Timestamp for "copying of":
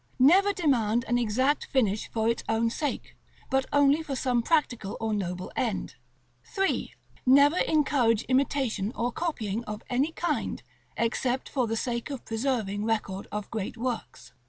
9.11-9.83